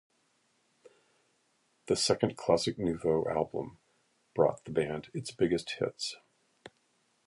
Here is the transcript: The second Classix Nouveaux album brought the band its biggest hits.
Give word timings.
The 1.85 1.95
second 1.95 2.35
Classix 2.35 2.79
Nouveaux 2.79 3.23
album 3.29 3.77
brought 4.33 4.65
the 4.65 4.71
band 4.71 5.11
its 5.13 5.29
biggest 5.29 5.75
hits. 5.77 6.15